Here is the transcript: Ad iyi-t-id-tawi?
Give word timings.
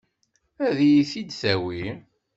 Ad 0.67 0.77
iyi-t-id-tawi? 0.87 1.83